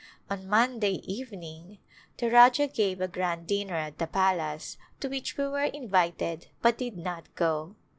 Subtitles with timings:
[0.31, 1.77] On Monday evening
[2.17, 6.79] the Rajah gave a grand dinner at the palace to which we were invited but
[6.79, 7.75] did not go.